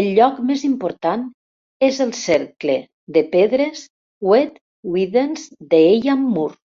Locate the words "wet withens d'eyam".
4.30-6.24